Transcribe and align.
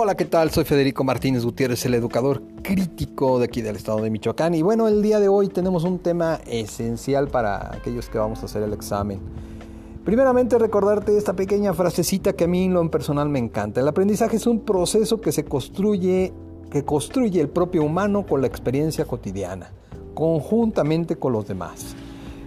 Hola, 0.00 0.14
¿qué 0.14 0.26
tal? 0.26 0.52
Soy 0.52 0.62
Federico 0.62 1.02
Martínez 1.02 1.44
Gutiérrez, 1.44 1.84
el 1.84 1.94
educador 1.94 2.40
crítico 2.62 3.40
de 3.40 3.46
aquí 3.46 3.62
del 3.62 3.74
estado 3.74 4.00
de 4.00 4.10
Michoacán. 4.10 4.54
Y 4.54 4.62
bueno, 4.62 4.86
el 4.86 5.02
día 5.02 5.18
de 5.18 5.26
hoy 5.26 5.48
tenemos 5.48 5.82
un 5.82 5.98
tema 5.98 6.38
esencial 6.46 7.26
para 7.26 7.74
aquellos 7.74 8.08
que 8.08 8.16
vamos 8.16 8.40
a 8.40 8.44
hacer 8.44 8.62
el 8.62 8.72
examen. 8.72 9.18
Primeramente 10.04 10.56
recordarte 10.56 11.16
esta 11.16 11.32
pequeña 11.32 11.74
frasecita 11.74 12.32
que 12.34 12.44
a 12.44 12.46
mí 12.46 12.68
lo 12.68 12.80
en 12.80 12.90
personal 12.90 13.28
me 13.28 13.40
encanta. 13.40 13.80
El 13.80 13.88
aprendizaje 13.88 14.36
es 14.36 14.46
un 14.46 14.60
proceso 14.60 15.20
que 15.20 15.32
se 15.32 15.44
construye, 15.44 16.32
que 16.70 16.84
construye 16.84 17.40
el 17.40 17.48
propio 17.48 17.82
humano 17.82 18.24
con 18.24 18.40
la 18.40 18.46
experiencia 18.46 19.04
cotidiana, 19.04 19.72
conjuntamente 20.14 21.16
con 21.16 21.32
los 21.32 21.48
demás. 21.48 21.96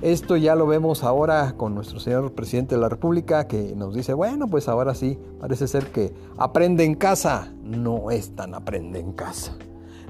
Esto 0.00 0.36
ya 0.36 0.54
lo 0.54 0.68
vemos 0.68 1.02
ahora 1.02 1.54
con 1.56 1.74
nuestro 1.74 1.98
señor 1.98 2.32
presidente 2.32 2.76
de 2.76 2.80
la 2.80 2.88
República 2.88 3.48
que 3.48 3.74
nos 3.74 3.96
dice, 3.96 4.14
bueno, 4.14 4.46
pues 4.46 4.68
ahora 4.68 4.94
sí, 4.94 5.18
parece 5.40 5.66
ser 5.66 5.88
que 5.88 6.12
aprende 6.36 6.84
en 6.84 6.94
casa. 6.94 7.52
No 7.64 8.12
es 8.12 8.30
tan 8.36 8.54
aprende 8.54 9.00
en 9.00 9.10
casa. 9.10 9.56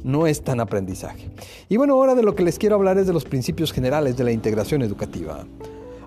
No 0.04 0.26
es 0.26 0.42
tan 0.42 0.60
aprendizaje. 0.60 1.30
Y 1.70 1.78
bueno, 1.78 1.94
ahora 1.94 2.14
de 2.14 2.22
lo 2.22 2.34
que 2.34 2.42
les 2.42 2.58
quiero 2.58 2.76
hablar 2.76 2.98
es 2.98 3.06
de 3.06 3.14
los 3.14 3.24
principios 3.24 3.72
generales 3.72 4.14
de 4.18 4.24
la 4.24 4.32
integración 4.32 4.82
educativa. 4.82 5.46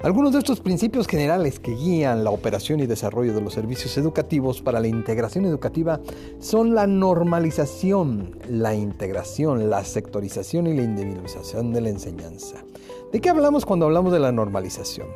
Algunos 0.04 0.34
de 0.34 0.40
estos 0.40 0.60
principios 0.60 1.08
generales 1.08 1.60
que 1.60 1.74
guían 1.74 2.24
la 2.24 2.30
operación 2.30 2.82
y 2.82 2.86
desarrollo 2.86 3.34
de 3.34 3.42
los 3.42 3.54
servicios 3.54 3.98
educativos 3.98 4.62
para 4.62 4.80
la 4.80 4.88
integración 4.88 5.46
educativa 5.46 6.00
son 6.40 6.76
la 6.76 6.86
normalización, 6.86 8.38
la 8.48 8.76
integración, 8.76 9.72
la 9.72 9.84
sectorización 9.84 10.68
y 10.68 10.76
la 10.76 10.84
individualización 10.84 11.74
de 11.74 11.82
la 11.82 11.90
enseñanza. 11.90 12.64
¿De 13.12 13.20
qué 13.20 13.30
hablamos 13.30 13.66
cuando 13.66 13.86
hablamos 13.86 14.14
de 14.14 14.20
la 14.20 14.32
normalización? 14.32 15.08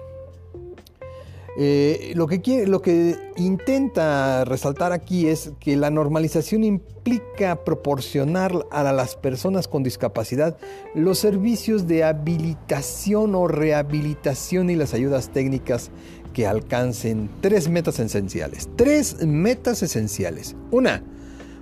Eh, 1.58 2.12
lo, 2.16 2.28
que 2.28 2.68
lo 2.68 2.82
que 2.82 3.16
intenta 3.38 4.44
resaltar 4.44 4.92
aquí 4.92 5.28
es 5.28 5.54
que 5.62 5.78
la 5.78 5.90
normalización 5.90 6.66
implica 6.66 7.64
proporcionar 7.64 8.66
a 8.72 8.92
las 8.92 9.16
personas 9.16 9.70
con 9.70 9.82
discapacidad 9.82 10.58
los 10.94 11.18
servicios 11.18 11.88
de 11.88 12.04
habilitación 12.04 13.36
o 13.36 13.48
rehabilitación 13.48 14.70
y 14.70 14.76
las 14.76 14.94
ayudas 14.94 15.30
técnicas 15.30 15.92
que 16.34 16.46
alcancen 16.46 17.30
tres 17.40 17.70
metas 17.70 18.00
esenciales. 18.00 18.68
Tres 18.76 19.26
metas 19.26 19.82
esenciales. 19.82 20.58
Una, 20.72 21.02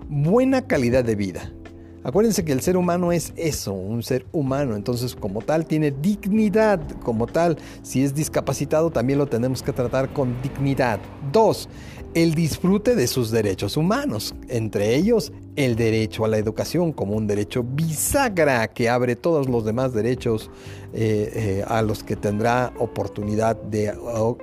buena 0.10 0.66
calidad 0.66 1.04
de 1.04 1.16
vida. 1.16 1.52
Acuérdense 2.04 2.44
que 2.44 2.52
el 2.52 2.62
ser 2.62 2.76
humano 2.76 3.14
es 3.14 3.32
eso, 3.38 3.74
un 3.74 4.04
ser 4.04 4.26
humano, 4.34 4.76
entonces 4.76 5.16
como 5.16 5.42
tal 5.42 5.66
tiene 5.66 5.92
dignidad, 5.92 6.82
como 7.02 7.28
tal, 7.28 7.58
si 7.82 8.04
es 8.04 8.14
discapacitado 8.14 8.92
también 8.92 9.20
lo 9.20 9.28
tenemos 9.28 9.64
que 9.64 9.72
tratar 9.72 10.12
con 10.12 10.42
dignidad. 10.42 11.00
Dos, 11.32 11.70
el 12.14 12.36
disfrute 12.36 12.96
de 12.96 13.08
sus 13.08 13.32
derechos 13.32 13.78
humanos, 13.78 14.36
entre 14.50 14.96
ellos 14.96 15.32
el 15.56 15.76
derecho 15.76 16.26
a 16.26 16.28
la 16.28 16.38
educación 16.38 16.92
como 16.92 17.16
un 17.16 17.26
derecho 17.26 17.64
bisagra 17.64 18.68
que 18.68 18.90
abre 18.90 19.16
todos 19.16 19.48
los 19.48 19.64
demás 19.64 19.94
derechos 19.94 20.52
eh, 20.94 21.32
eh, 21.34 21.66
a 21.68 21.82
los 21.82 22.04
que 22.04 22.16
tendrá 22.16 22.74
oportunidad 22.80 23.56
de 23.56 23.94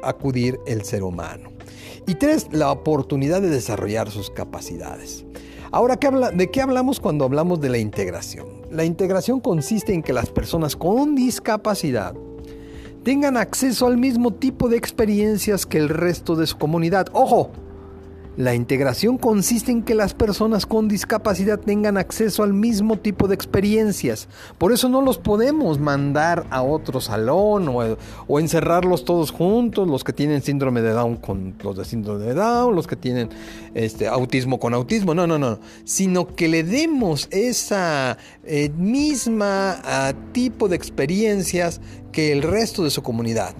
acudir 0.02 0.58
el 0.66 0.82
ser 0.84 1.02
humano. 1.02 1.50
Y 2.06 2.14
tres, 2.14 2.48
la 2.52 2.72
oportunidad 2.72 3.42
de 3.42 3.50
desarrollar 3.50 4.10
sus 4.10 4.30
capacidades. 4.30 5.24
Ahora, 5.72 5.96
¿de 6.32 6.50
qué 6.50 6.62
hablamos 6.62 6.98
cuando 6.98 7.24
hablamos 7.24 7.60
de 7.60 7.68
la 7.68 7.78
integración? 7.78 8.48
La 8.72 8.84
integración 8.84 9.38
consiste 9.38 9.94
en 9.94 10.02
que 10.02 10.12
las 10.12 10.28
personas 10.28 10.74
con 10.74 11.14
discapacidad 11.14 12.12
tengan 13.04 13.36
acceso 13.36 13.86
al 13.86 13.96
mismo 13.96 14.32
tipo 14.32 14.68
de 14.68 14.76
experiencias 14.76 15.66
que 15.66 15.78
el 15.78 15.88
resto 15.88 16.34
de 16.34 16.48
su 16.48 16.58
comunidad. 16.58 17.06
Ojo, 17.12 17.52
la 18.36 18.54
integración 18.54 19.18
consiste 19.18 19.72
en 19.72 19.82
que 19.82 19.94
las 19.94 20.14
personas 20.14 20.64
con 20.64 20.88
discapacidad 20.88 21.58
tengan 21.58 21.96
acceso 21.96 22.42
al 22.42 22.52
mismo 22.52 22.96
tipo 22.96 23.28
de 23.28 23.34
experiencias. 23.34 24.28
Por 24.58 24.72
eso 24.72 24.88
no 24.88 25.02
los 25.02 25.18
podemos 25.18 25.78
mandar 25.78 26.46
a 26.50 26.62
otro 26.62 27.00
salón 27.00 27.68
o, 27.68 28.40
encerrarlos 28.40 29.04
todos 29.04 29.30
juntos, 29.30 29.88
los 29.88 30.04
que 30.04 30.12
tienen 30.12 30.42
síndrome 30.42 30.80
de 30.80 30.90
Down 30.90 31.16
con 31.16 31.54
los 31.62 31.76
de 31.76 31.84
síndrome 31.84 32.24
de 32.24 32.34
Down, 32.34 32.74
los 32.74 32.86
que 32.86 32.96
tienen 32.96 33.28
este, 33.74 34.06
autismo 34.06 34.58
con 34.58 34.74
autismo. 34.74 35.14
No, 35.14 35.26
no, 35.26 35.38
no. 35.38 35.58
Sino 35.84 36.26
que 36.26 36.48
le 36.48 36.62
demos 36.62 37.28
esa 37.30 38.16
eh, 38.44 38.70
misma 38.76 39.80
ah, 39.84 40.12
tipo 40.32 40.68
de 40.68 40.76
experiencias 40.76 41.80
que 42.12 42.32
el 42.32 42.42
resto 42.42 42.84
de 42.84 42.90
su 42.90 43.02
comunidad. 43.02 43.54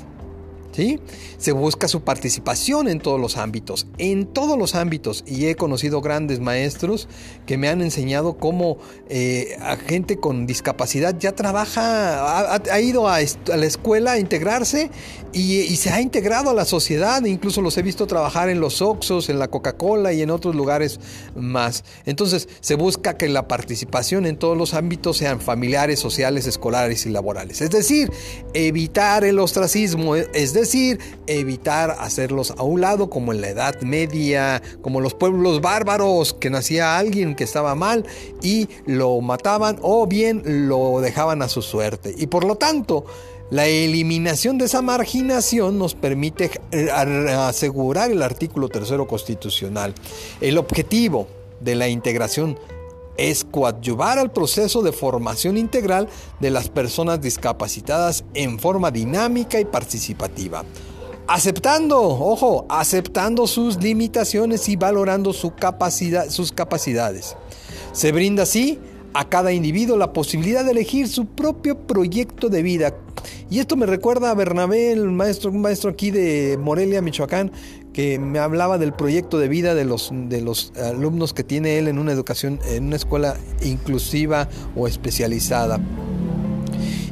Se 1.39 1.53
busca 1.53 1.89
su 1.89 2.03
participación 2.03 2.89
en 2.89 3.01
todos 3.01 3.21
los 3.21 3.37
ámbitos, 3.37 3.87
en 3.99 4.27
todos 4.27 4.59
los 4.59 4.75
ámbitos. 4.75 5.25
Y 5.27 5.47
he 5.47 5.55
conocido 5.55 6.01
grandes 6.01 6.41
maestros 6.41 7.09
que 7.47 7.59
me 7.59 7.69
han 7.69 7.81
enseñado 7.83 8.37
cómo 8.39 8.79
eh, 9.09 9.57
a 9.61 9.77
gente 9.77 10.19
con 10.19 10.47
discapacidad 10.47 11.17
ya 11.19 11.33
trabaja, 11.33 12.55
ha, 12.55 12.81
ido 12.81 13.09
a, 13.09 13.19
la 13.47 13.67
escuela 13.67 14.13
a 14.13 14.19
integrarse 14.19 14.91
y, 15.33 15.77
se 15.77 15.91
ha 15.91 16.01
integrado 16.01 16.51
a 16.51 16.55
la 16.55 16.65
sociedad. 16.65 17.25
Incluso 17.25 17.63
los 17.63 17.77
he 17.79 17.83
visto 17.83 18.07
trabajar 18.07 18.49
en 18.49 18.61
los 18.61 18.83
Oxos, 18.83 19.29
en 19.29 19.39
la 19.39 19.49
Coca-Cola 19.49 20.13
y 20.13 20.23
en 20.23 20.31
otros 20.31 20.55
lugares 20.55 21.01
más. 21.35 21.85
Entonces 22.07 22.49
se 22.61 22.75
busca 22.75 23.17
que 23.17 23.29
la 23.29 23.49
participación 23.49 24.27
en 24.27 24.37
todos 24.37 24.57
los 24.57 24.75
ámbitos 24.75 25.17
sean 25.17 25.41
familiares, 25.41 25.99
sociales, 26.01 26.47
escolares 26.47 27.07
y 27.07 27.11
laborales. 27.11 27.61
Es 27.61 27.71
decir, 27.71 28.11
evitar 28.55 29.25
el 29.25 29.39
ostracismo, 29.39 30.17
es 30.17 30.53
decir, 30.53 30.70
evitar 31.27 31.97
hacerlos 31.99 32.53
a 32.57 32.63
un 32.63 32.81
lado 32.81 33.11
como 33.11 33.33
en 33.33 33.41
la 33.41 33.49
Edad 33.49 33.81
Media, 33.83 34.63
como 34.83 35.01
los 35.01 35.15
pueblos 35.15 35.61
bárbaros, 35.61 36.35
que 36.35 36.51
nacía 36.51 36.97
alguien 36.99 37.35
que 37.35 37.45
estaba 37.45 37.75
mal 37.75 38.05
y 38.43 38.69
lo 38.87 39.21
mataban 39.21 39.79
o 39.83 40.07
bien 40.07 40.43
lo 40.69 41.01
dejaban 41.01 41.43
a 41.43 41.49
su 41.49 41.63
suerte. 41.63 42.15
Y 42.17 42.27
por 42.27 42.45
lo 42.45 42.57
tanto, 42.57 43.05
la 43.51 43.67
eliminación 43.67 44.59
de 44.59 44.67
esa 44.67 44.81
marginación 44.81 45.79
nos 45.79 45.95
permite 45.95 46.51
asegurar 47.33 48.13
el 48.13 48.23
artículo 48.23 48.69
tercero 48.69 49.09
constitucional. 49.09 49.95
El 50.41 50.57
objetivo 50.57 51.27
de 51.61 51.75
la 51.75 51.89
integración 51.89 52.59
es 53.17 53.45
coadyuvar 53.45 54.19
al 54.19 54.33
proceso 54.33 54.83
de 54.83 54.93
formación 54.93 55.57
integral 55.57 56.09
de 56.41 56.51
las 56.51 56.69
personas 56.69 57.21
discapacitadas 57.21 58.25
en 58.35 58.59
forma 58.59 58.91
dinámica 58.91 59.61
y 59.61 59.65
participativa. 59.65 60.65
Aceptando, 61.27 62.01
ojo, 62.03 62.67
aceptando 62.69 63.47
sus 63.47 63.77
limitaciones 63.77 64.69
y 64.69 64.77
valorando 64.77 65.33
sus 65.33 65.53
capacidades. 65.53 67.37
Se 67.93 68.11
brinda 68.11 68.43
así 68.43 68.81
a 69.15 69.29
cada 69.29 69.53
individuo 69.53 69.97
la 69.97 70.13
posibilidad 70.13 70.65
de 70.65 70.73
elegir 70.73 71.09
su 71.09 71.27
propio 71.27 71.79
proyecto 71.79 72.49
de 72.49 72.63
vida. 72.63 72.95
Y 73.51 73.59
esto 73.59 73.77
me 73.77 73.87
recuerda 73.87 74.31
a 74.31 74.35
Bernabé, 74.35 74.93
el 74.93 75.11
maestro, 75.11 75.51
un 75.51 75.61
maestro 75.61 75.91
aquí 75.91 76.11
de 76.11 76.59
Morelia, 76.61 77.03
Michoacán, 77.03 77.51
que 77.93 78.19
me 78.19 78.39
hablaba 78.39 78.79
del 78.79 78.93
proyecto 78.93 79.39
de 79.39 79.49
vida 79.49 79.75
de 79.75 79.85
los, 79.85 80.11
de 80.13 80.41
los 80.41 80.73
alumnos 80.77 81.35
que 81.35 81.43
tiene 81.43 81.79
él 81.79 81.89
en 81.89 81.99
una 81.99 82.13
educación, 82.13 82.61
en 82.69 82.87
una 82.87 82.97
escuela 82.97 83.37
inclusiva 83.63 84.49
o 84.77 84.87
especializada. 84.87 85.81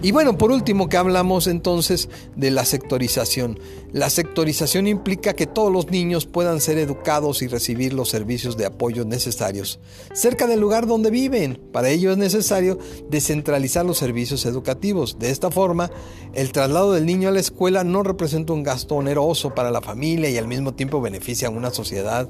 Y 0.00 0.12
bueno, 0.12 0.38
por 0.38 0.52
último 0.52 0.88
que 0.88 0.96
hablamos 0.96 1.48
entonces 1.48 2.08
de 2.36 2.52
la 2.52 2.64
sectorización. 2.64 3.58
La 3.90 4.10
sectorización 4.10 4.86
implica 4.86 5.32
que 5.32 5.46
todos 5.46 5.72
los 5.72 5.90
niños 5.90 6.24
puedan 6.24 6.60
ser 6.60 6.78
educados 6.78 7.42
y 7.42 7.48
recibir 7.48 7.92
los 7.92 8.08
servicios 8.08 8.56
de 8.56 8.66
apoyo 8.66 9.04
necesarios 9.04 9.80
cerca 10.14 10.46
del 10.46 10.60
lugar 10.60 10.86
donde 10.86 11.10
viven. 11.10 11.60
Para 11.72 11.90
ello 11.90 12.12
es 12.12 12.16
necesario 12.16 12.78
descentralizar 13.10 13.84
los 13.84 13.98
servicios 13.98 14.46
educativos. 14.46 15.18
De 15.18 15.30
esta 15.30 15.50
forma, 15.50 15.90
el 16.32 16.52
traslado 16.52 16.92
del 16.92 17.04
niño 17.04 17.28
a 17.28 17.32
la 17.32 17.40
escuela 17.40 17.82
no 17.82 18.04
representa 18.04 18.52
un 18.52 18.62
gasto 18.62 18.94
oneroso 18.94 19.52
para 19.54 19.72
la 19.72 19.80
familia 19.80 20.30
y 20.30 20.38
al 20.38 20.46
mismo 20.46 20.74
tiempo 20.74 21.00
beneficia 21.00 21.48
a 21.48 21.50
una 21.50 21.70
sociedad, 21.70 22.28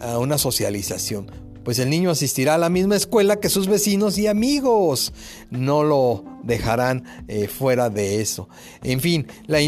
a 0.00 0.18
una 0.18 0.36
socialización 0.36 1.30
pues 1.64 1.78
el 1.78 1.88
niño 1.88 2.10
asistirá 2.10 2.56
a 2.56 2.58
la 2.58 2.68
misma 2.68 2.94
escuela 2.94 3.40
que 3.40 3.48
sus 3.48 3.68
vecinos 3.68 4.18
y 4.18 4.26
amigos. 4.26 5.14
No 5.50 5.82
lo 5.82 6.33
dejarán 6.44 7.04
eh, 7.28 7.48
fuera 7.48 7.90
de 7.90 8.20
eso. 8.20 8.48
En 8.82 9.00
fin, 9.00 9.26
la, 9.46 9.58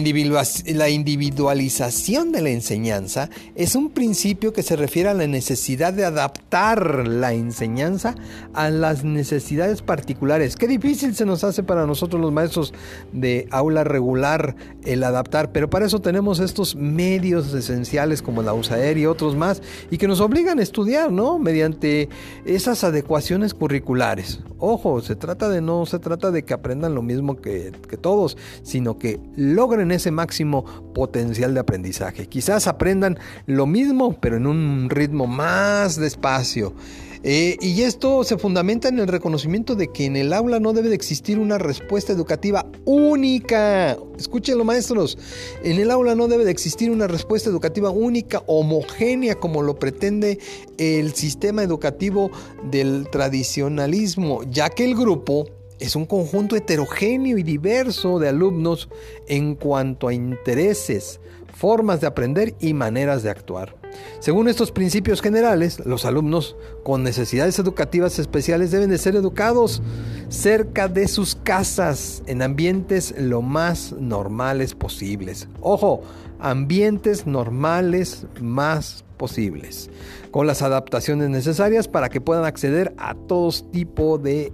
la 0.74 0.88
individualización 0.88 2.32
de 2.32 2.42
la 2.42 2.50
enseñanza 2.50 3.30
es 3.54 3.74
un 3.74 3.90
principio 3.90 4.52
que 4.52 4.62
se 4.62 4.76
refiere 4.76 5.08
a 5.08 5.14
la 5.14 5.26
necesidad 5.26 5.92
de 5.92 6.04
adaptar 6.04 7.06
la 7.06 7.32
enseñanza 7.32 8.14
a 8.54 8.70
las 8.70 9.04
necesidades 9.04 9.82
particulares. 9.82 10.56
Qué 10.56 10.66
difícil 10.66 11.14
se 11.14 11.26
nos 11.26 11.44
hace 11.44 11.62
para 11.62 11.86
nosotros 11.86 12.20
los 12.20 12.32
maestros 12.32 12.72
de 13.12 13.48
aula 13.50 13.84
regular 13.84 14.56
el 14.84 15.02
adaptar, 15.04 15.52
pero 15.52 15.70
para 15.70 15.86
eso 15.86 16.00
tenemos 16.00 16.40
estos 16.40 16.76
medios 16.76 17.52
esenciales 17.54 18.22
como 18.22 18.42
la 18.42 18.54
USAER 18.54 18.98
y 18.98 19.06
otros 19.06 19.36
más 19.36 19.62
y 19.90 19.98
que 19.98 20.08
nos 20.08 20.20
obligan 20.20 20.58
a 20.58 20.62
estudiar, 20.62 21.12
¿no? 21.12 21.38
Mediante 21.38 22.08
esas 22.44 22.84
adecuaciones 22.84 23.54
curriculares. 23.54 24.40
Ojo, 24.58 25.00
se 25.00 25.16
trata 25.16 25.48
de 25.48 25.60
no 25.60 25.86
se 25.86 25.98
trata 25.98 26.30
de 26.30 26.44
que 26.44 26.54
aprendan 26.66 26.96
lo 26.96 27.02
mismo 27.02 27.36
que, 27.36 27.72
todos, 28.00 28.36
sino 28.64 28.98
que 28.98 29.20
logren 29.36 29.92
ese 29.92 30.10
máximo 30.10 30.64
potencial 30.94 31.54
de 31.54 31.60
aprendizaje. 31.60 32.26
Quizás 32.26 32.66
aprendan 32.66 33.20
lo 33.46 33.66
mismo, 33.66 34.18
pero 34.20 34.36
en 34.36 34.48
un 34.48 34.90
ritmo 34.90 35.28
más 35.28 35.94
despacio. 35.94 36.74
Eh, 37.22 37.56
y 37.60 37.82
esto 37.82 38.24
se 38.24 38.36
fundamenta 38.36 38.88
en 38.88 38.98
el 38.98 39.06
reconocimiento 39.06 39.74
de 39.74 39.88
que 39.88 40.06
en 40.06 40.16
el 40.16 40.32
aula 40.32 40.60
no 40.60 40.72
debe 40.72 40.88
de 40.88 40.96
existir 40.96 41.38
una 41.38 41.58
respuesta 41.58 42.12
educativa 42.12 42.66
única. 42.84 43.96
Escúchenlo 44.18 44.64
maestros, 44.64 45.18
en 45.62 45.78
el 45.78 45.90
aula 45.90 46.14
no 46.14 46.26
debe 46.26 46.44
de 46.44 46.50
existir 46.50 46.90
una 46.90 47.06
respuesta 47.06 47.48
educativa 47.48 47.90
única, 47.90 48.42
homogénea, 48.46 49.36
como 49.36 49.62
lo 49.62 49.78
pretende 49.78 50.38
el 50.78 51.14
sistema 51.14 51.62
educativo 51.62 52.30
del 52.70 53.08
tradicionalismo, 53.10 54.42
ya 54.50 54.68
que 54.68 54.84
el 54.84 54.94
grupo 54.94 55.46
es 55.78 55.96
un 55.96 56.06
conjunto 56.06 56.56
heterogéneo 56.56 57.38
y 57.38 57.42
diverso 57.42 58.18
de 58.18 58.28
alumnos 58.28 58.88
en 59.28 59.54
cuanto 59.54 60.08
a 60.08 60.14
intereses, 60.14 61.20
formas 61.54 62.00
de 62.00 62.06
aprender 62.06 62.54
y 62.60 62.74
maneras 62.74 63.22
de 63.22 63.30
actuar. 63.30 63.76
Según 64.20 64.48
estos 64.48 64.72
principios 64.72 65.22
generales, 65.22 65.80
los 65.84 66.04
alumnos 66.04 66.56
con 66.84 67.02
necesidades 67.02 67.58
educativas 67.58 68.18
especiales 68.18 68.70
deben 68.70 68.90
de 68.90 68.98
ser 68.98 69.16
educados 69.16 69.82
cerca 70.28 70.88
de 70.88 71.08
sus 71.08 71.36
casas, 71.36 72.22
en 72.26 72.42
ambientes 72.42 73.14
lo 73.16 73.42
más 73.42 73.92
normales 73.92 74.74
posibles. 74.74 75.48
Ojo, 75.60 76.02
ambientes 76.40 77.26
normales 77.26 78.26
más 78.40 79.04
posibles, 79.16 79.88
con 80.30 80.46
las 80.46 80.62
adaptaciones 80.62 81.30
necesarias 81.30 81.88
para 81.88 82.08
que 82.08 82.20
puedan 82.20 82.44
acceder 82.44 82.94
a 82.98 83.14
todos 83.14 83.70
tipo 83.70 84.18
de 84.18 84.52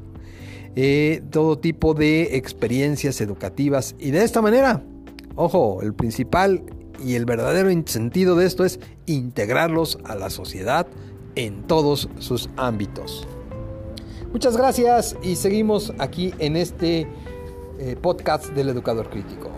eh, 0.75 1.23
todo 1.31 1.59
tipo 1.59 1.95
de 1.95 2.37
experiencias 2.37 3.21
educativas 3.21 3.95
y 3.99 4.11
de 4.11 4.25
esta 4.25 4.41
manera, 4.41 4.83
ojo, 5.37 5.83
el 5.83 5.95
principal 5.95 6.63
y 7.05 7.15
el 7.15 7.25
verdadero 7.25 7.71
sentido 7.87 8.37
de 8.37 8.47
esto 8.47 8.65
es 8.65 8.81
integrarlos 9.07 9.99
a 10.05 10.15
la 10.15 10.31
sociedad 10.31 10.87
en 11.35 11.63
todos 11.67 12.09
sus 12.19 12.49
ámbitos. 12.57 13.27
Muchas 14.33 14.57
gracias 14.57 15.17
y 15.23 15.37
seguimos 15.37 15.93
aquí 15.99 16.33
en 16.39 16.57
este 16.57 17.07
eh, 17.79 17.97
podcast 18.01 18.47
del 18.51 18.71
educador 18.71 19.11
crítico. 19.11 19.52